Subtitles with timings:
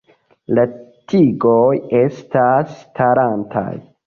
[0.59, 0.63] La
[1.13, 3.69] tigoj estas starantaj.